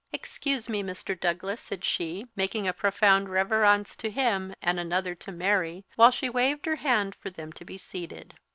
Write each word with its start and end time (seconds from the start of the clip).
"Excuse 0.11 0.67
me, 0.67 0.81
Mr. 0.81 1.13
Douglas," 1.19 1.61
said 1.61 1.85
she, 1.85 2.25
making 2.35 2.67
a 2.67 2.73
profound 2.73 3.29
reverence 3.29 3.95
to 3.97 4.09
him, 4.09 4.51
and 4.59 4.79
another 4.79 5.13
to 5.13 5.31
Mary, 5.31 5.85
while 5.95 6.09
she 6.09 6.27
waved 6.27 6.65
her 6.65 6.77
hand 6.77 7.13
for 7.13 7.29
them 7.29 7.53
to 7.53 7.63
be 7.63 7.77
seated. 7.77 8.33